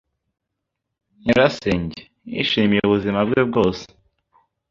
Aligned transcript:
Nyirasenge 1.21 2.01
yishimiye 2.31 2.81
ubuzima 2.85 3.19
bwe 3.27 3.41
bwose. 3.49 3.85